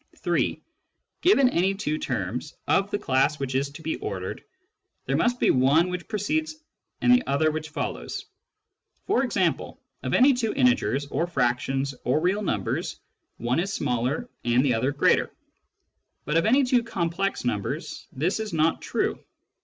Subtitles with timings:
[0.17, 0.59] (3)
[1.21, 4.43] Given any two terms of the class which is to be ordered,
[5.05, 6.55] there must be one which precedes
[7.01, 8.25] and the other which follows.
[9.05, 12.99] For example, of any two integers, or fractions, or real numbers,
[13.37, 15.29] one is smaller and the other greater;
[16.25, 19.23] but of any two complex numbers this is not true.